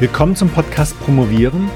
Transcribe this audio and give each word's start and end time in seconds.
Willkommen 0.00 0.36
zum 0.36 0.48
Podcast 0.48 0.96
Promovieren. 1.00 1.68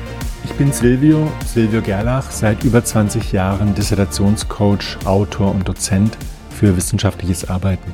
Ich 0.45 0.53
bin 0.53 0.71
Silvio, 0.71 1.29
Silvio 1.45 1.83
Gerlach, 1.83 2.31
seit 2.31 2.63
über 2.63 2.85
20 2.85 3.33
Jahren 3.33 3.75
Dissertationscoach, 3.75 4.99
Autor 5.05 5.53
und 5.53 5.67
Dozent 5.67 6.17
für 6.49 6.77
wissenschaftliches 6.77 7.51
Arbeiten. 7.51 7.93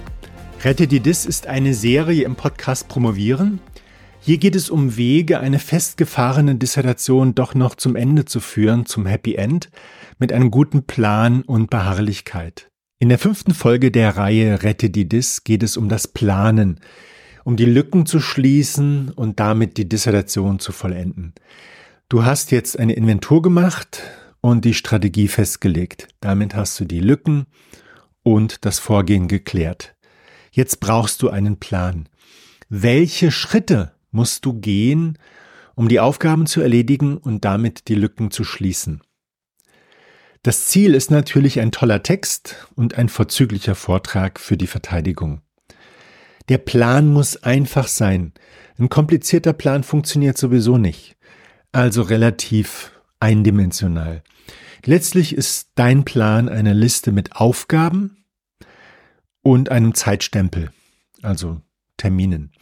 Rette 0.62 0.86
die 0.86 1.00
Dis 1.00 1.24
ist 1.24 1.46
eine 1.46 1.72
Serie 1.72 2.24
im 2.24 2.36
Podcast 2.36 2.88
Promovieren. 2.88 3.60
Hier 4.20 4.36
geht 4.36 4.54
es 4.54 4.68
um 4.68 4.98
Wege, 4.98 5.40
eine 5.40 5.58
festgefahrene 5.58 6.56
Dissertation 6.56 7.34
doch 7.34 7.54
noch 7.54 7.74
zum 7.74 7.96
Ende 7.96 8.26
zu 8.26 8.40
führen, 8.40 8.84
zum 8.84 9.06
Happy 9.06 9.36
End, 9.36 9.70
mit 10.18 10.30
einem 10.34 10.50
guten 10.50 10.82
Plan 10.82 11.40
und 11.40 11.70
Beharrlichkeit. 11.70 12.70
In 12.98 13.08
der 13.08 13.18
fünften 13.18 13.54
Folge 13.54 13.90
der 13.90 14.18
Reihe 14.18 14.62
Rette 14.62 14.90
die 14.90 15.08
Dis 15.08 15.42
geht 15.42 15.62
es 15.62 15.78
um 15.78 15.88
das 15.88 16.06
Planen, 16.06 16.80
um 17.48 17.56
die 17.56 17.64
Lücken 17.64 18.04
zu 18.04 18.20
schließen 18.20 19.08
und 19.08 19.40
damit 19.40 19.78
die 19.78 19.88
Dissertation 19.88 20.58
zu 20.58 20.70
vollenden. 20.70 21.32
Du 22.10 22.26
hast 22.26 22.50
jetzt 22.50 22.78
eine 22.78 22.92
Inventur 22.92 23.40
gemacht 23.40 24.02
und 24.42 24.66
die 24.66 24.74
Strategie 24.74 25.28
festgelegt. 25.28 26.08
Damit 26.20 26.54
hast 26.54 26.78
du 26.78 26.84
die 26.84 27.00
Lücken 27.00 27.46
und 28.22 28.66
das 28.66 28.78
Vorgehen 28.78 29.28
geklärt. 29.28 29.96
Jetzt 30.50 30.80
brauchst 30.80 31.22
du 31.22 31.30
einen 31.30 31.56
Plan. 31.58 32.10
Welche 32.68 33.30
Schritte 33.30 33.92
musst 34.10 34.44
du 34.44 34.52
gehen, 34.52 35.16
um 35.74 35.88
die 35.88 36.00
Aufgaben 36.00 36.44
zu 36.44 36.60
erledigen 36.60 37.16
und 37.16 37.46
damit 37.46 37.88
die 37.88 37.94
Lücken 37.94 38.30
zu 38.30 38.44
schließen? 38.44 39.00
Das 40.42 40.66
Ziel 40.66 40.94
ist 40.94 41.10
natürlich 41.10 41.60
ein 41.60 41.72
toller 41.72 42.02
Text 42.02 42.68
und 42.74 42.98
ein 42.98 43.08
vorzüglicher 43.08 43.74
Vortrag 43.74 44.38
für 44.38 44.58
die 44.58 44.66
Verteidigung. 44.66 45.40
Der 46.48 46.58
Plan 46.58 47.08
muss 47.08 47.42
einfach 47.42 47.88
sein. 47.88 48.32
Ein 48.78 48.88
komplizierter 48.88 49.52
Plan 49.52 49.82
funktioniert 49.82 50.38
sowieso 50.38 50.78
nicht. 50.78 51.16
Also 51.72 52.02
relativ 52.02 52.92
eindimensional. 53.20 54.22
Letztlich 54.84 55.34
ist 55.34 55.70
dein 55.74 56.04
Plan 56.04 56.48
eine 56.48 56.72
Liste 56.72 57.12
mit 57.12 57.36
Aufgaben 57.36 58.24
und 59.42 59.70
einem 59.70 59.94
Zeitstempel, 59.94 60.70
also 61.20 61.60
Terminen. 61.96 62.52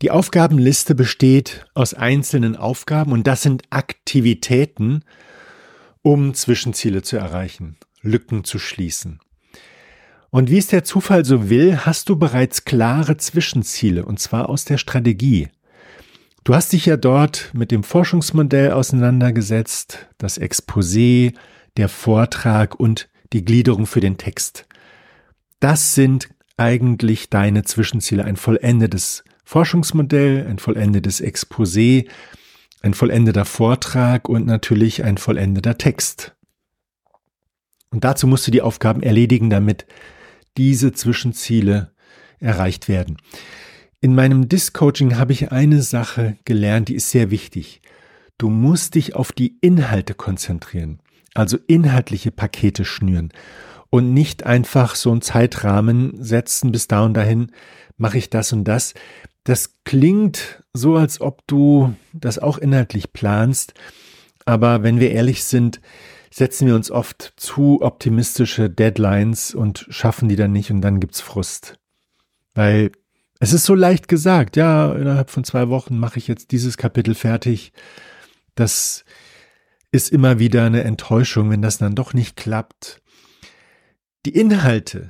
Die 0.00 0.10
Aufgabenliste 0.10 0.94
besteht 0.94 1.66
aus 1.74 1.92
einzelnen 1.92 2.56
Aufgaben 2.56 3.12
und 3.12 3.26
das 3.26 3.42
sind 3.42 3.64
Aktivitäten, 3.70 5.04
um 6.02 6.34
Zwischenziele 6.34 7.02
zu 7.02 7.16
erreichen, 7.16 7.76
Lücken 8.00 8.44
zu 8.44 8.58
schließen. 8.58 9.20
Und 10.30 10.50
wie 10.50 10.58
es 10.58 10.66
der 10.66 10.84
Zufall 10.84 11.24
so 11.24 11.48
will, 11.48 11.78
hast 11.78 12.08
du 12.08 12.16
bereits 12.16 12.64
klare 12.64 13.16
Zwischenziele, 13.16 14.04
und 14.04 14.20
zwar 14.20 14.48
aus 14.48 14.64
der 14.64 14.76
Strategie. 14.76 15.48
Du 16.44 16.54
hast 16.54 16.72
dich 16.72 16.86
ja 16.86 16.96
dort 16.96 17.50
mit 17.54 17.70
dem 17.70 17.82
Forschungsmodell 17.82 18.72
auseinandergesetzt, 18.72 20.08
das 20.18 20.40
Exposé, 20.40 21.34
der 21.76 21.88
Vortrag 21.88 22.78
und 22.78 23.08
die 23.32 23.44
Gliederung 23.44 23.86
für 23.86 24.00
den 24.00 24.18
Text. 24.18 24.66
Das 25.60 25.94
sind 25.94 26.28
eigentlich 26.56 27.30
deine 27.30 27.64
Zwischenziele, 27.64 28.24
ein 28.24 28.36
vollendetes 28.36 29.24
Forschungsmodell, 29.44 30.46
ein 30.46 30.58
vollendetes 30.58 31.22
Exposé, 31.22 32.08
ein 32.82 32.94
vollendeter 32.94 33.44
Vortrag 33.44 34.28
und 34.28 34.46
natürlich 34.46 35.04
ein 35.04 35.16
vollendeter 35.16 35.78
Text. 35.78 36.34
Und 37.90 38.04
dazu 38.04 38.26
musst 38.26 38.46
du 38.46 38.50
die 38.50 38.62
Aufgaben 38.62 39.02
erledigen, 39.02 39.50
damit 39.50 39.86
diese 40.58 40.92
Zwischenziele 40.92 41.92
erreicht 42.40 42.88
werden. 42.88 43.16
In 44.00 44.14
meinem 44.14 44.48
Disk-Coaching 44.48 45.16
habe 45.16 45.32
ich 45.32 45.50
eine 45.50 45.82
Sache 45.82 46.36
gelernt, 46.44 46.88
die 46.88 46.94
ist 46.94 47.10
sehr 47.10 47.30
wichtig. 47.30 47.80
Du 48.36 48.50
musst 48.50 48.94
dich 48.94 49.16
auf 49.16 49.32
die 49.32 49.56
Inhalte 49.60 50.14
konzentrieren, 50.14 51.00
also 51.34 51.58
inhaltliche 51.66 52.30
Pakete 52.30 52.84
schnüren 52.84 53.32
und 53.90 54.12
nicht 54.12 54.44
einfach 54.44 54.94
so 54.94 55.10
einen 55.10 55.22
Zeitrahmen 55.22 56.22
setzen, 56.22 56.70
bis 56.70 56.86
da 56.86 57.04
und 57.04 57.14
dahin 57.14 57.50
mache 57.96 58.18
ich 58.18 58.30
das 58.30 58.52
und 58.52 58.64
das. 58.64 58.94
Das 59.44 59.74
klingt 59.84 60.62
so, 60.72 60.96
als 60.96 61.20
ob 61.20 61.46
du 61.46 61.94
das 62.12 62.38
auch 62.38 62.58
inhaltlich 62.58 63.12
planst, 63.12 63.74
aber 64.44 64.82
wenn 64.82 65.00
wir 65.00 65.10
ehrlich 65.10 65.44
sind, 65.44 65.80
setzen 66.30 66.66
wir 66.66 66.74
uns 66.74 66.90
oft 66.90 67.34
zu 67.36 67.80
optimistische 67.80 68.70
Deadlines 68.70 69.54
und 69.54 69.86
schaffen 69.88 70.28
die 70.28 70.36
dann 70.36 70.52
nicht 70.52 70.70
und 70.70 70.80
dann 70.80 71.00
gibt's 71.00 71.20
Frust. 71.20 71.78
Weil 72.54 72.92
es 73.40 73.52
ist 73.52 73.64
so 73.64 73.74
leicht 73.74 74.08
gesagt, 74.08 74.56
ja, 74.56 74.92
innerhalb 74.92 75.30
von 75.30 75.44
zwei 75.44 75.68
Wochen 75.68 75.98
mache 75.98 76.18
ich 76.18 76.26
jetzt 76.26 76.50
dieses 76.50 76.76
Kapitel 76.76 77.14
fertig. 77.14 77.72
Das 78.54 79.04
ist 79.92 80.10
immer 80.10 80.38
wieder 80.38 80.64
eine 80.64 80.82
Enttäuschung, 80.82 81.50
wenn 81.50 81.62
das 81.62 81.78
dann 81.78 81.94
doch 81.94 82.14
nicht 82.14 82.36
klappt. 82.36 83.00
Die 84.26 84.34
Inhalte 84.34 85.08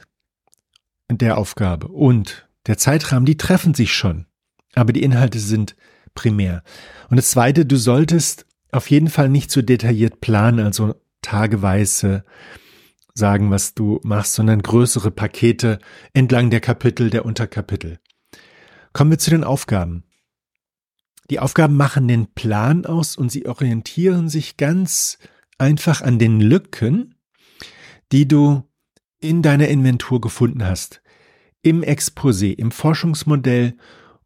der 1.11 1.39
Aufgabe 1.39 1.89
und 1.89 2.49
der 2.67 2.77
Zeitrahmen, 2.77 3.25
die 3.25 3.39
treffen 3.39 3.73
sich 3.75 3.95
schon, 3.95 4.27
aber 4.75 4.93
die 4.93 5.03
Inhalte 5.03 5.39
sind 5.39 5.75
primär. 6.15 6.63
Und 7.09 7.17
das 7.17 7.31
Zweite, 7.31 7.65
du 7.65 7.77
solltest 7.77 8.45
auf 8.71 8.91
jeden 8.91 9.09
Fall 9.09 9.31
nicht 9.31 9.51
zu 9.51 9.61
so 9.61 9.67
detailliert 9.67 10.21
planen, 10.21 10.67
also 10.67 10.95
tageweise 11.23 12.25
sagen, 13.15 13.51
was 13.51 13.75
du 13.75 14.01
machst, 14.03 14.35
sondern 14.35 14.63
größere 14.63 15.11
Pakete 15.11 15.79
entlang 16.13 16.51
der 16.51 16.61
Kapitel, 16.61 17.11
der 17.11 17.25
Unterkapitel. 17.25 17.99
Kommen 18.93 19.11
wir 19.11 19.19
zu 19.19 19.31
den 19.31 19.45
Aufgaben. 19.45 20.05
Die 21.31 21.41
Aufgaben 21.41 21.77
machen 21.77 22.09
den 22.09 22.33
Plan 22.35 22.87
aus 22.87 23.17
und 23.17 23.31
sie 23.31 23.47
orientieren 23.47 24.29
sich 24.29 24.57
ganz 24.57 25.19
einfach 25.59 26.01
an 26.01 26.19
den 26.19 26.41
Lücken, 26.41 27.17
die 28.13 28.27
du 28.27 28.63
in 29.21 29.43
deiner 29.43 29.69
Inventur 29.69 30.21
gefunden 30.21 30.65
hast. 30.65 31.03
Im 31.61 31.83
Exposé, 31.83 32.53
im 32.53 32.71
Forschungsmodell 32.71 33.77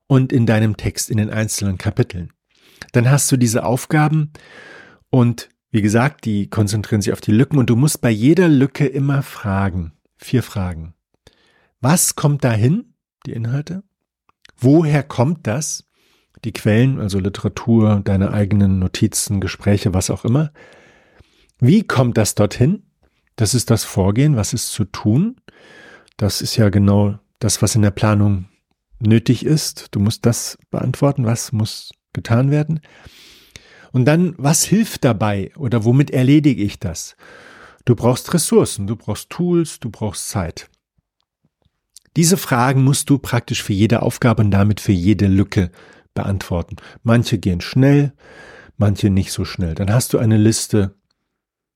und 0.07 0.33
in 0.33 0.47
deinem 0.47 0.77
Text 0.77 1.11
in 1.11 1.17
den 1.17 1.31
einzelnen 1.31 1.79
Kapiteln. 1.79 2.33
Dann 2.93 3.11
hast 3.11 3.33
du 3.33 3.37
diese 3.37 3.65
Aufgaben 3.65 4.33
und 5.11 5.49
wie 5.73 5.83
gesagt, 5.83 6.27
die 6.27 6.51
konzentrieren 6.51 7.01
sich 7.01 7.15
auf 7.15 7.23
die 7.23 7.33
Lücken 7.33 7.59
und 7.59 7.71
du 7.71 7.77
musst 7.77 8.03
bei 8.03 8.11
jeder 8.11 8.47
Lücke 8.47 8.87
immer 8.87 9.23
fragen. 9.23 9.93
Vier 10.19 10.43
Fragen. 10.43 10.95
Was 11.81 12.15
kommt 12.15 12.45
dahin? 12.45 12.95
Die 13.27 13.33
Inhalte. 13.33 13.83
Woher 14.59 15.03
kommt 15.03 15.47
das? 15.47 15.89
Die 16.45 16.53
Quellen, 16.53 17.01
also 17.01 17.19
Literatur, 17.19 18.03
deine 18.05 18.33
eigenen 18.33 18.79
Notizen, 18.79 19.41
Gespräche, 19.41 19.95
was 19.95 20.11
auch 20.11 20.27
immer. 20.27 20.53
Wie 21.59 21.85
kommt 21.85 22.19
das 22.19 22.35
dorthin? 22.35 22.83
Das 23.37 23.55
ist 23.55 23.71
das 23.71 23.85
Vorgehen, 23.85 24.37
was 24.37 24.53
ist 24.53 24.73
zu 24.73 24.85
tun. 24.85 25.37
Das 26.19 26.43
ist 26.43 26.57
ja 26.57 26.69
genau 26.69 27.19
das, 27.39 27.63
was 27.63 27.75
in 27.75 27.83
der 27.83 27.93
Planung 27.93 28.45
nötig 28.99 29.47
ist. 29.47 29.89
Du 29.93 30.01
musst 30.01 30.27
das 30.27 30.59
beantworten, 30.71 31.25
was 31.25 31.51
muss 31.51 31.93
getan 32.13 32.51
werden. 32.51 32.81
Und 33.93 34.07
dann, 34.07 34.35
was 34.39 34.65
hilft 34.65 35.05
dabei 35.05 35.53
oder 35.57 35.85
womit 35.85 36.11
erledige 36.11 36.63
ich 36.63 36.79
das? 36.79 37.17
Du 37.85 37.95
brauchst 37.95 38.33
Ressourcen, 38.33 38.87
du 38.87 38.97
brauchst 38.97 39.31
Tools, 39.31 39.81
du 39.81 39.91
brauchst 39.91 40.29
Zeit. 40.29 40.71
Diese 42.17 42.37
Fragen 42.37 42.85
musst 42.85 43.11
du 43.11 43.19
praktisch 43.19 43.63
für 43.63 43.73
jede 43.73 44.03
Aufgabe 44.03 44.43
und 44.43 44.51
damit 44.51 44.81
für 44.81 44.93
jede 44.93 45.27
Lücke 45.27 45.71
beantworten. 46.15 46.77
Manche 47.03 47.39
gehen 47.39 47.61
schnell, 47.61 48.13
manche 48.77 49.11
nicht 49.11 49.33
so 49.33 49.45
schnell. 49.45 49.75
Dann 49.75 49.93
hast 49.93 50.13
du 50.13 50.19
eine 50.19 50.37
Liste 50.37 50.95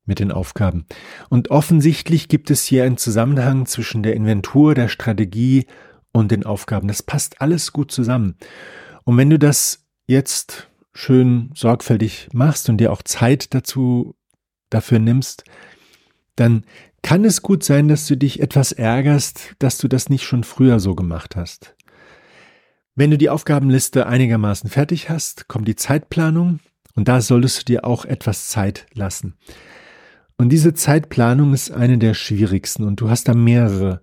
mit 0.05 0.21
den 0.21 0.31
Aufgaben. 0.31 0.87
Und 1.31 1.51
offensichtlich 1.51 2.29
gibt 2.29 2.51
es 2.51 2.65
hier 2.65 2.85
einen 2.85 2.97
Zusammenhang 2.99 3.67
zwischen 3.67 4.03
der 4.03 4.15
Inventur, 4.15 4.75
der 4.75 4.89
Strategie 4.89 5.67
und 6.13 6.31
den 6.31 6.47
Aufgaben. 6.47 6.87
Das 6.87 7.03
passt 7.03 7.41
alles 7.41 7.73
gut 7.73 7.91
zusammen. 7.91 8.37
Und 9.05 9.17
wenn 9.17 9.31
du 9.31 9.39
das 9.39 9.87
jetzt 10.07 10.69
schön 10.97 11.51
sorgfältig 11.55 12.29
machst 12.33 12.69
und 12.69 12.79
dir 12.79 12.93
auch 12.93 13.03
Zeit 13.03 13.55
dazu 13.55 14.17
dafür 14.71 14.99
nimmst, 14.99 15.45
dann 16.37 16.65
kann 17.03 17.25
es 17.25 17.43
gut 17.43 17.63
sein, 17.63 17.89
dass 17.89 18.07
du 18.07 18.17
dich 18.17 18.41
etwas 18.41 18.73
ärgerst, 18.73 19.55
dass 19.59 19.79
du 19.79 19.89
das 19.89 20.09
nicht 20.09 20.25
schon 20.25 20.43
früher 20.43 20.81
so 20.81 20.95
gemacht 20.95 21.37
hast. 21.37 21.77
Wenn 22.95 23.11
du 23.11 23.19
die 23.19 23.31
Aufgabenliste 23.31 24.07
einigermaßen 24.07 24.71
fertig 24.71 25.11
hast, 25.11 25.49
kommt 25.49 25.69
die 25.69 25.77
Zeitplanung 25.77 26.61
und 26.95 27.09
da 27.09 27.21
solltest 27.21 27.61
du 27.61 27.65
dir 27.65 27.85
auch 27.85 28.05
etwas 28.05 28.49
Zeit 28.49 28.87
lassen. 28.95 29.35
Und 30.39 30.49
diese 30.49 30.75
Zeitplanung 30.75 31.55
ist 31.55 31.71
eine 31.71 31.99
der 31.99 32.15
schwierigsten 32.15 32.85
und 32.85 33.01
du 33.01 33.09
hast 33.11 33.29
da 33.29 33.35
mehrere 33.35 34.03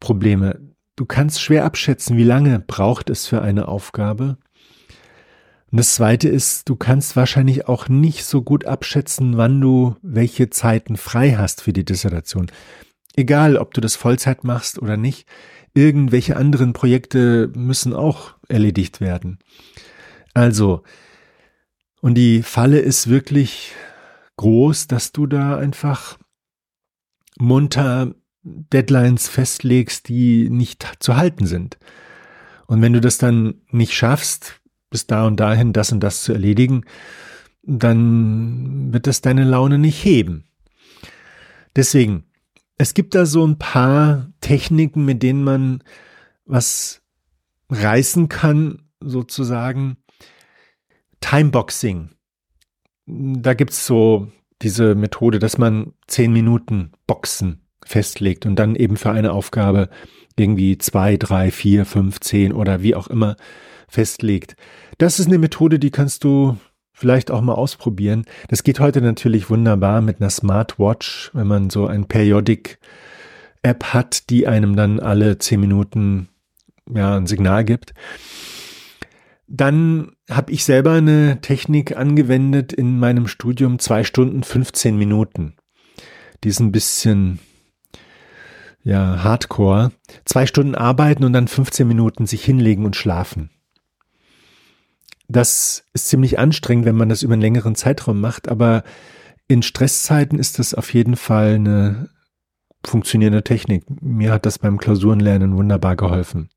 Probleme. 0.00 0.60
Du 0.96 1.06
kannst 1.06 1.40
schwer 1.40 1.64
abschätzen, 1.64 2.16
wie 2.16 2.24
lange 2.24 2.60
braucht 2.60 3.10
es 3.10 3.26
für 3.26 3.42
eine 3.42 3.68
Aufgabe 3.68 4.38
und 5.70 5.78
das 5.78 5.94
zweite 5.94 6.28
ist, 6.28 6.68
du 6.68 6.74
kannst 6.74 7.14
wahrscheinlich 7.14 7.68
auch 7.68 7.88
nicht 7.88 8.24
so 8.24 8.42
gut 8.42 8.64
abschätzen, 8.64 9.36
wann 9.36 9.60
du 9.60 9.96
welche 10.02 10.50
Zeiten 10.50 10.96
frei 10.96 11.36
hast 11.36 11.62
für 11.62 11.72
die 11.72 11.84
Dissertation. 11.84 12.50
Egal, 13.14 13.56
ob 13.56 13.74
du 13.74 13.80
das 13.80 13.94
Vollzeit 13.94 14.42
machst 14.42 14.80
oder 14.80 14.96
nicht, 14.96 15.28
irgendwelche 15.74 16.36
anderen 16.36 16.72
Projekte 16.72 17.52
müssen 17.54 17.92
auch 17.92 18.34
erledigt 18.48 19.00
werden. 19.00 19.38
Also, 20.34 20.82
und 22.00 22.14
die 22.14 22.42
Falle 22.42 22.80
ist 22.80 23.08
wirklich 23.08 23.72
groß, 24.36 24.88
dass 24.88 25.12
du 25.12 25.26
da 25.26 25.56
einfach 25.56 26.18
munter 27.38 28.14
Deadlines 28.42 29.28
festlegst, 29.28 30.08
die 30.08 30.48
nicht 30.50 30.96
zu 30.98 31.16
halten 31.16 31.46
sind. 31.46 31.78
Und 32.66 32.82
wenn 32.82 32.92
du 32.92 33.00
das 33.00 33.18
dann 33.18 33.60
nicht 33.70 33.92
schaffst, 33.92 34.59
bis 34.90 35.06
da 35.06 35.26
und 35.26 35.38
dahin 35.38 35.72
das 35.72 35.92
und 35.92 36.00
das 36.00 36.22
zu 36.22 36.32
erledigen, 36.32 36.84
dann 37.62 38.92
wird 38.92 39.06
das 39.06 39.20
deine 39.20 39.44
Laune 39.44 39.78
nicht 39.78 40.04
heben. 40.04 40.44
Deswegen, 41.76 42.24
es 42.78 42.94
gibt 42.94 43.14
da 43.14 43.26
so 43.26 43.46
ein 43.46 43.58
paar 43.58 44.32
Techniken, 44.40 45.04
mit 45.04 45.22
denen 45.22 45.44
man 45.44 45.82
was 46.44 47.02
reißen 47.68 48.28
kann, 48.28 48.82
sozusagen. 49.00 49.96
Timeboxing. 51.20 52.10
Da 53.06 53.54
gibt's 53.54 53.86
so 53.86 54.32
diese 54.62 54.94
Methode, 54.94 55.38
dass 55.38 55.58
man 55.58 55.92
zehn 56.06 56.32
Minuten 56.32 56.92
Boxen 57.06 57.62
festlegt 57.84 58.46
und 58.46 58.56
dann 58.56 58.76
eben 58.76 58.96
für 58.96 59.10
eine 59.10 59.32
Aufgabe 59.32 59.88
irgendwie 60.38 60.78
zwei, 60.78 61.16
drei, 61.16 61.50
vier, 61.50 61.84
fünf, 61.84 62.20
zehn 62.20 62.52
oder 62.52 62.82
wie 62.82 62.94
auch 62.94 63.08
immer 63.08 63.36
festlegt. 63.90 64.56
Das 64.98 65.18
ist 65.18 65.26
eine 65.26 65.38
Methode, 65.38 65.78
die 65.78 65.90
kannst 65.90 66.24
du 66.24 66.56
vielleicht 66.92 67.30
auch 67.30 67.40
mal 67.40 67.54
ausprobieren. 67.54 68.24
Das 68.48 68.62
geht 68.62 68.80
heute 68.80 69.00
natürlich 69.00 69.50
wunderbar 69.50 70.00
mit 70.00 70.20
einer 70.20 70.30
Smartwatch, 70.30 71.30
wenn 71.32 71.46
man 71.46 71.70
so 71.70 71.86
ein 71.86 72.06
Periodic 72.06 72.78
App 73.62 73.84
hat, 73.84 74.30
die 74.30 74.46
einem 74.46 74.76
dann 74.76 75.00
alle 75.00 75.38
zehn 75.38 75.60
Minuten 75.60 76.28
ja 76.92 77.16
ein 77.16 77.26
Signal 77.26 77.64
gibt. 77.64 77.94
Dann 79.46 80.12
habe 80.30 80.52
ich 80.52 80.64
selber 80.64 80.92
eine 80.92 81.40
Technik 81.40 81.96
angewendet 81.96 82.72
in 82.72 82.98
meinem 82.98 83.26
Studium 83.26 83.78
zwei 83.78 84.04
Stunden 84.04 84.44
15 84.44 84.96
Minuten. 84.96 85.56
Die 86.44 86.48
ist 86.48 86.60
ein 86.60 86.72
bisschen 86.72 87.40
ja 88.82 89.22
Hardcore. 89.22 89.92
Zwei 90.24 90.46
Stunden 90.46 90.74
arbeiten 90.74 91.24
und 91.24 91.32
dann 91.32 91.48
15 91.48 91.86
Minuten 91.86 92.26
sich 92.26 92.44
hinlegen 92.44 92.84
und 92.84 92.96
schlafen. 92.96 93.50
Das 95.30 95.84
ist 95.92 96.08
ziemlich 96.08 96.40
anstrengend, 96.40 96.86
wenn 96.86 96.96
man 96.96 97.08
das 97.08 97.22
über 97.22 97.34
einen 97.34 97.42
längeren 97.42 97.76
Zeitraum 97.76 98.20
macht, 98.20 98.48
aber 98.48 98.82
in 99.46 99.62
Stresszeiten 99.62 100.40
ist 100.40 100.58
das 100.58 100.74
auf 100.74 100.92
jeden 100.92 101.14
Fall 101.14 101.54
eine 101.54 102.08
funktionierende 102.84 103.44
Technik. 103.44 103.84
Mir 104.02 104.32
hat 104.32 104.44
das 104.44 104.58
beim 104.58 104.78
Klausurenlernen 104.78 105.56
wunderbar 105.56 105.94
geholfen. 105.94 106.48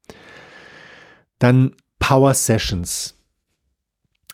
Dann 1.38 1.75
Power 2.00 2.34
Sessions. 2.34 3.16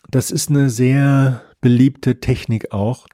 Das 0.08 0.30
ist 0.30 0.48
eine 0.48 0.70
sehr 0.70 1.42
beliebte 1.60 2.20
Technik 2.20 2.72
auch. 2.72 3.08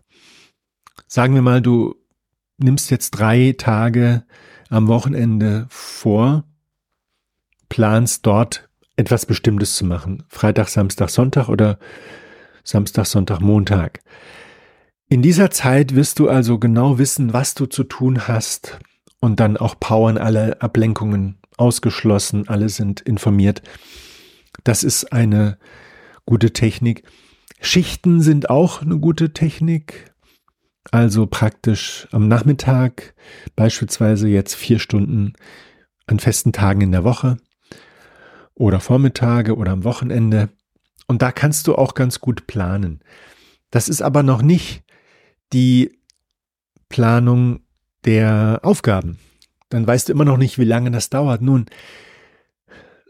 Sagen 1.09 1.35
wir 1.35 1.43
mal, 1.43 1.61
du 1.61 1.97
nimmst 2.57 2.89
jetzt 2.93 3.11
drei 3.11 3.53
Tage 3.59 4.25
am 4.69 4.87
Wochenende 4.87 5.67
vor, 5.71 6.45
planst 7.69 8.27
dort 8.27 8.69
etwas 8.97 9.27
Bestimmtes 9.27 9.77
zu 9.77 9.85
machen. 9.85 10.25
Freitag, 10.29 10.69
Samstag, 10.69 11.11
Sonntag 11.11 11.49
oder 11.49 11.79
Samstag, 12.65 13.07
Sonntag, 13.07 13.41
Montag. 13.41 14.01
In 15.09 15.23
dieser 15.23 15.51
Zeit 15.51 15.95
wirst 15.95 16.19
du 16.19 16.29
also 16.29 16.59
genau 16.59 16.99
wissen, 16.99 17.33
was 17.33 17.55
du 17.55 17.67
zu 17.67 17.85
tun 17.85 18.27
hast 18.27 18.79
und 19.21 19.39
dann 19.39 19.57
auch 19.57 19.79
powern 19.79 20.19
alle 20.19 20.61
Ablenkungen 20.61 21.39
ausgeschlossen, 21.57 22.49
alle 22.49 22.69
sind 22.69 23.03
informiert. 23.03 23.63
Das 24.65 24.83
ist 24.83 25.13
eine 25.13 25.59
gute 26.25 26.53
Technik. 26.53 27.05
Schichten 27.61 28.21
sind 28.21 28.51
auch 28.51 28.83
eine 28.83 28.99
gute 28.99 29.33
Technik. 29.33 30.13
Also 30.91 31.27
praktisch 31.27 32.09
am 32.13 32.29
Nachmittag, 32.29 33.15
beispielsweise 33.55 34.29
jetzt 34.29 34.55
vier 34.55 34.79
Stunden 34.79 35.35
an 36.07 36.19
festen 36.19 36.53
Tagen 36.53 36.81
in 36.81 36.93
der 36.93 37.05
Woche 37.05 37.37
oder 38.57 38.81
Vormittage 38.81 39.57
oder 39.57 39.73
am 39.73 39.85
Wochenende. 39.85 40.49
Und 41.07 41.23
da 41.23 41.31
kannst 41.31 41.67
du 41.67 41.77
auch 41.77 41.95
ganz 41.95 42.21
gut 42.21 42.47
planen. 42.47 43.01
Das 43.71 43.89
ist 43.89 44.03
aber 44.03 44.23
noch 44.23 44.43
nicht 44.43 44.83
die 45.53 45.99
Planung 46.89 47.61
der 48.05 48.61
Aufgaben. 48.63 49.19
Dann 49.69 49.87
weißt 49.87 50.09
du 50.09 50.13
immer 50.13 50.25
noch 50.25 50.37
nicht, 50.37 50.59
wie 50.59 50.65
lange 50.65 50.91
das 50.91 51.11
dauert. 51.11 51.43
Nun, 51.43 51.67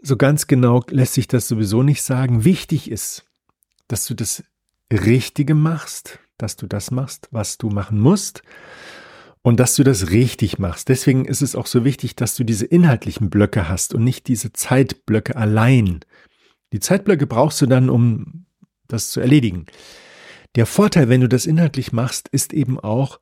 so 0.02 0.16
ganz 0.16 0.46
genau 0.46 0.82
lässt 0.88 1.14
sich 1.14 1.28
das 1.28 1.48
sowieso 1.48 1.82
nicht 1.82 2.02
sagen. 2.02 2.44
Wichtig 2.44 2.90
ist, 2.90 3.24
dass 3.88 4.06
du 4.06 4.14
das 4.14 4.44
Richtige 4.92 5.54
machst, 5.54 6.18
dass 6.38 6.56
du 6.56 6.66
das 6.66 6.90
machst, 6.90 7.28
was 7.30 7.58
du 7.58 7.70
machen 7.70 8.00
musst 8.00 8.42
und 9.46 9.60
dass 9.60 9.76
du 9.76 9.84
das 9.84 10.10
richtig 10.10 10.58
machst. 10.58 10.88
Deswegen 10.88 11.24
ist 11.24 11.40
es 11.40 11.54
auch 11.54 11.66
so 11.66 11.84
wichtig, 11.84 12.16
dass 12.16 12.34
du 12.34 12.42
diese 12.42 12.66
inhaltlichen 12.66 13.30
Blöcke 13.30 13.68
hast 13.68 13.94
und 13.94 14.02
nicht 14.02 14.26
diese 14.26 14.52
Zeitblöcke 14.52 15.36
allein. 15.36 16.00
Die 16.72 16.80
Zeitblöcke 16.80 17.28
brauchst 17.28 17.62
du 17.62 17.66
dann, 17.66 17.88
um 17.88 18.46
das 18.88 19.12
zu 19.12 19.20
erledigen. 19.20 19.66
Der 20.56 20.66
Vorteil, 20.66 21.08
wenn 21.08 21.20
du 21.20 21.28
das 21.28 21.46
inhaltlich 21.46 21.92
machst, 21.92 22.26
ist 22.26 22.52
eben 22.52 22.80
auch, 22.80 23.20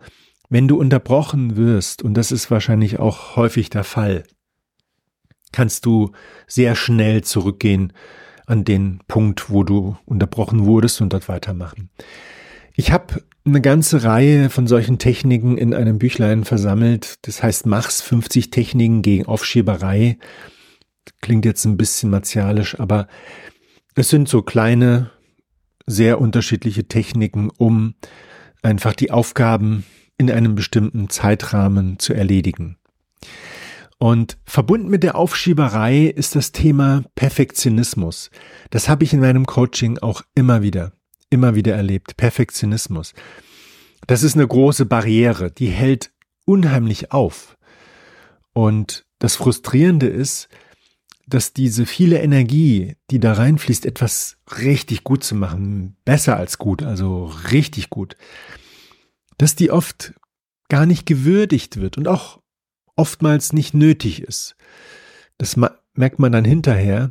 wenn 0.48 0.66
du 0.66 0.78
unterbrochen 0.78 1.58
wirst, 1.58 2.02
und 2.02 2.14
das 2.14 2.32
ist 2.32 2.50
wahrscheinlich 2.50 2.98
auch 2.98 3.36
häufig 3.36 3.68
der 3.68 3.84
Fall, 3.84 4.24
kannst 5.52 5.84
du 5.84 6.12
sehr 6.46 6.74
schnell 6.74 7.22
zurückgehen 7.22 7.92
an 8.46 8.64
den 8.64 9.00
Punkt, 9.08 9.50
wo 9.50 9.62
du 9.62 9.98
unterbrochen 10.06 10.64
wurdest 10.64 11.02
und 11.02 11.12
dort 11.12 11.28
weitermachen. 11.28 11.90
Ich 12.72 12.92
habe 12.92 13.22
eine 13.46 13.60
ganze 13.60 14.04
Reihe 14.04 14.48
von 14.48 14.66
solchen 14.66 14.98
Techniken 14.98 15.58
in 15.58 15.74
einem 15.74 15.98
Büchlein 15.98 16.44
versammelt. 16.44 17.18
Das 17.22 17.42
heißt 17.42 17.66
Machs 17.66 18.00
50 18.00 18.50
Techniken 18.50 19.02
gegen 19.02 19.26
Aufschieberei. 19.26 20.18
Klingt 21.20 21.44
jetzt 21.44 21.64
ein 21.66 21.76
bisschen 21.76 22.10
martialisch, 22.10 22.80
aber 22.80 23.06
es 23.94 24.08
sind 24.08 24.28
so 24.28 24.40
kleine, 24.42 25.10
sehr 25.86 26.20
unterschiedliche 26.20 26.88
Techniken, 26.88 27.50
um 27.58 27.94
einfach 28.62 28.94
die 28.94 29.10
Aufgaben 29.10 29.84
in 30.16 30.30
einem 30.30 30.54
bestimmten 30.54 31.10
Zeitrahmen 31.10 31.98
zu 31.98 32.14
erledigen. 32.14 32.78
Und 33.98 34.38
verbunden 34.46 34.88
mit 34.88 35.02
der 35.02 35.16
Aufschieberei 35.16 36.06
ist 36.06 36.34
das 36.34 36.52
Thema 36.52 37.04
Perfektionismus. 37.14 38.30
Das 38.70 38.88
habe 38.88 39.04
ich 39.04 39.12
in 39.12 39.20
meinem 39.20 39.44
Coaching 39.44 39.98
auch 39.98 40.22
immer 40.34 40.62
wieder 40.62 40.92
immer 41.34 41.54
wieder 41.54 41.74
erlebt. 41.74 42.16
Perfektionismus. 42.16 43.12
Das 44.06 44.22
ist 44.22 44.36
eine 44.36 44.46
große 44.46 44.86
Barriere, 44.86 45.50
die 45.50 45.68
hält 45.68 46.12
unheimlich 46.46 47.12
auf. 47.12 47.56
Und 48.52 49.04
das 49.18 49.36
Frustrierende 49.36 50.06
ist, 50.06 50.48
dass 51.26 51.52
diese 51.52 51.86
viele 51.86 52.20
Energie, 52.20 52.96
die 53.10 53.18
da 53.18 53.32
reinfließt, 53.32 53.86
etwas 53.86 54.36
richtig 54.60 55.04
gut 55.04 55.24
zu 55.24 55.34
machen, 55.34 55.96
besser 56.04 56.36
als 56.36 56.58
gut, 56.58 56.82
also 56.82 57.32
richtig 57.50 57.90
gut, 57.90 58.16
dass 59.38 59.56
die 59.56 59.70
oft 59.70 60.14
gar 60.68 60.86
nicht 60.86 61.06
gewürdigt 61.06 61.80
wird 61.80 61.98
und 61.98 62.08
auch 62.08 62.40
oftmals 62.96 63.52
nicht 63.52 63.74
nötig 63.74 64.22
ist. 64.22 64.56
Das 65.38 65.56
merkt 65.56 66.18
man 66.18 66.32
dann 66.32 66.44
hinterher, 66.44 67.10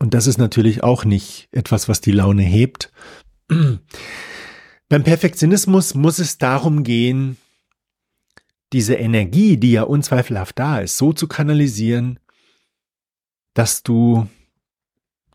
und 0.00 0.14
das 0.14 0.26
ist 0.26 0.38
natürlich 0.38 0.82
auch 0.82 1.04
nicht 1.04 1.48
etwas, 1.52 1.88
was 1.88 2.00
die 2.00 2.12
Laune 2.12 2.42
hebt. 2.42 2.92
Beim 3.48 5.04
Perfektionismus 5.04 5.94
muss 5.94 6.18
es 6.18 6.38
darum 6.38 6.82
gehen, 6.82 7.36
diese 8.72 8.94
Energie, 8.94 9.56
die 9.56 9.72
ja 9.72 9.84
unzweifelhaft 9.84 10.58
da 10.58 10.80
ist, 10.80 10.98
so 10.98 11.12
zu 11.12 11.28
kanalisieren, 11.28 12.18
dass 13.54 13.82
du 13.84 14.28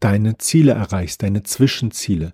deine 0.01 0.37
Ziele 0.37 0.73
erreichst, 0.73 1.23
deine 1.23 1.43
Zwischenziele. 1.43 2.33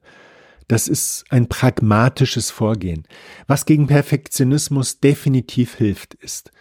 Das 0.68 0.88
ist 0.88 1.26
ein 1.30 1.48
pragmatisches 1.48 2.50
Vorgehen. 2.50 3.08
Was 3.46 3.66
gegen 3.66 3.86
Perfektionismus 3.86 5.00
definitiv 5.00 5.76
hilft, 5.76 6.16
ist, 6.16 6.52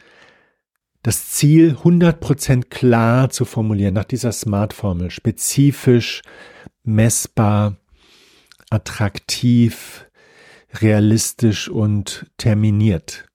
das 1.04 1.28
Ziel 1.28 1.76
100% 1.84 2.70
klar 2.70 3.28
zu 3.28 3.44
formulieren, 3.44 3.92
nach 3.92 4.04
dieser 4.04 4.32
Smart-Formel, 4.32 5.10
spezifisch, 5.10 6.22
messbar, 6.82 7.76
attraktiv, 8.70 10.06
realistisch 10.72 11.68
und 11.68 12.26
terminiert. 12.38 13.26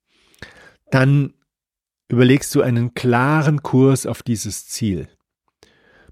Dann 0.90 1.36
überlegst 2.08 2.56
du 2.56 2.64
einen 2.64 2.96
klaren 2.96 3.62
Kurs 3.62 4.08
auf 4.08 4.24
dieses 4.24 4.66
Ziel, 4.68 5.08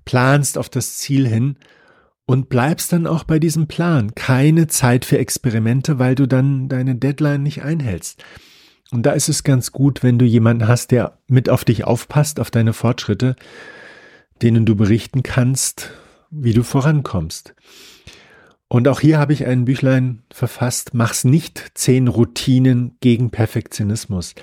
planst 0.06 0.60
auf 0.60 0.70
das 0.70 0.98
Ziel 0.98 1.28
hin 1.28 1.58
und 2.28 2.50
bleibst 2.50 2.94
dann 2.94 3.08
auch 3.08 3.24
bei 3.24 3.40
diesem 3.40 3.68
Plan. 3.68 4.14
Keine 4.14 4.68
Zeit 4.68 5.06
für 5.06 5.18
Experimente, 5.18 5.98
weil 5.98 6.14
du 6.14 6.28
dann 6.28 6.70
deine 6.70 6.94
Deadline 6.94 7.42
nicht 7.42 7.64
einhältst. 7.64 8.24
Und 8.92 9.06
da 9.06 9.12
ist 9.12 9.30
es 9.30 9.44
ganz 9.44 9.72
gut, 9.72 10.04
wenn 10.04 10.18
du 10.18 10.26
jemanden 10.26 10.68
hast, 10.68 10.92
der 10.92 11.18
mit 11.28 11.50
auf 11.50 11.66
dich 11.66 11.84
aufpasst, 11.84 12.40
auf 12.40 12.52
deine 12.52 12.74
Fortschritte, 12.74 13.36
denen 14.42 14.66
du 14.66 14.76
berichten 14.76 15.24
kannst, 15.24 15.92
wie 16.30 16.54
du 16.54 16.64
vorankommst. 16.64 17.54
Und 18.70 18.88
auch 18.88 19.00
hier 19.00 19.18
habe 19.18 19.34
ich 19.34 19.46
ein 19.46 19.66
Büchlein 19.66 20.24
verfasst, 20.32 20.94
mach's 20.94 21.24
nicht 21.24 21.72
zehn 21.74 22.08
Routinen 22.08 22.98
gegen 23.00 23.32
Perfektionismus. 23.32 24.36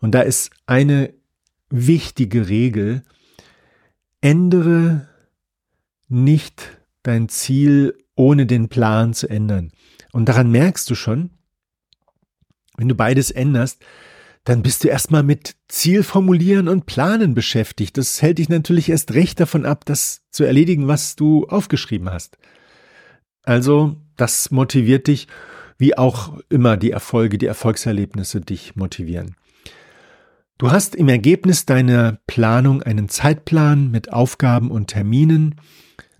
Und 0.00 0.14
da 0.14 0.22
ist 0.22 0.50
eine 0.66 1.12
wichtige 1.70 2.48
Regel, 2.48 3.02
ändere 4.20 5.08
nicht 6.08 6.78
dein 7.02 7.28
Ziel, 7.28 7.96
ohne 8.16 8.46
den 8.46 8.68
Plan 8.68 9.14
zu 9.14 9.28
ändern. 9.28 9.70
Und 10.12 10.28
daran 10.28 10.50
merkst 10.50 10.90
du 10.90 10.94
schon, 10.94 11.30
wenn 12.78 12.88
du 12.88 12.94
beides 12.94 13.30
änderst, 13.30 13.84
dann 14.44 14.62
bist 14.62 14.82
du 14.82 14.88
erstmal 14.88 15.22
mit 15.22 15.56
Ziel 15.68 16.02
formulieren 16.02 16.68
und 16.68 16.86
Planen 16.86 17.34
beschäftigt. 17.34 17.98
Das 17.98 18.22
hält 18.22 18.38
dich 18.38 18.48
natürlich 18.48 18.88
erst 18.88 19.12
recht 19.12 19.38
davon 19.40 19.66
ab, 19.66 19.84
das 19.84 20.22
zu 20.30 20.44
erledigen, 20.44 20.88
was 20.88 21.16
du 21.16 21.46
aufgeschrieben 21.48 22.10
hast. 22.10 22.38
Also, 23.42 23.96
das 24.16 24.50
motiviert 24.50 25.06
dich, 25.06 25.28
wie 25.76 25.98
auch 25.98 26.38
immer 26.48 26.76
die 26.76 26.90
Erfolge, 26.90 27.36
die 27.36 27.46
Erfolgserlebnisse 27.46 28.40
dich 28.40 28.74
motivieren. 28.74 29.36
Du 30.58 30.70
hast 30.72 30.96
im 30.96 31.08
Ergebnis 31.08 31.66
deiner 31.66 32.18
Planung 32.26 32.82
einen 32.82 33.08
Zeitplan 33.08 33.90
mit 33.90 34.12
Aufgaben 34.12 34.70
und 34.70 34.88
Terminen. 34.88 35.54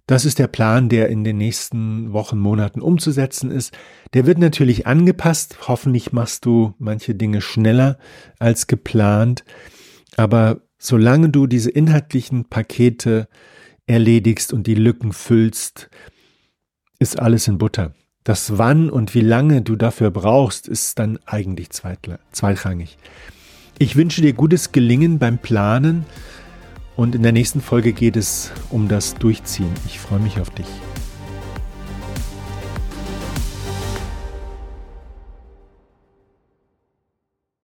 Das 0.08 0.24
ist 0.24 0.38
der 0.38 0.46
Plan, 0.46 0.88
der 0.88 1.10
in 1.10 1.22
den 1.22 1.36
nächsten 1.36 2.14
Wochen, 2.14 2.38
Monaten 2.38 2.80
umzusetzen 2.80 3.50
ist. 3.50 3.76
Der 4.14 4.24
wird 4.24 4.38
natürlich 4.38 4.86
angepasst. 4.86 5.68
Hoffentlich 5.68 6.12
machst 6.12 6.46
du 6.46 6.72
manche 6.78 7.14
Dinge 7.14 7.42
schneller 7.42 7.98
als 8.38 8.68
geplant. 8.68 9.44
Aber 10.16 10.62
solange 10.78 11.28
du 11.28 11.46
diese 11.46 11.68
inhaltlichen 11.68 12.46
Pakete 12.46 13.28
erledigst 13.86 14.54
und 14.54 14.66
die 14.66 14.76
Lücken 14.76 15.12
füllst, 15.12 15.90
ist 16.98 17.20
alles 17.20 17.46
in 17.46 17.58
Butter. 17.58 17.92
Das 18.24 18.56
wann 18.56 18.88
und 18.88 19.14
wie 19.14 19.20
lange 19.20 19.60
du 19.60 19.76
dafür 19.76 20.10
brauchst, 20.10 20.68
ist 20.68 20.98
dann 20.98 21.18
eigentlich 21.26 21.68
zweitrangig. 21.68 22.96
Ich 23.78 23.94
wünsche 23.94 24.22
dir 24.22 24.32
gutes 24.32 24.72
Gelingen 24.72 25.18
beim 25.18 25.36
Planen 25.36 26.06
und 26.98 27.14
in 27.14 27.22
der 27.22 27.30
nächsten 27.30 27.60
Folge 27.60 27.92
geht 27.92 28.16
es 28.16 28.50
um 28.70 28.88
das 28.88 29.14
Durchziehen. 29.14 29.70
Ich 29.86 30.00
freue 30.00 30.18
mich 30.18 30.40
auf 30.40 30.50
dich. 30.50 30.66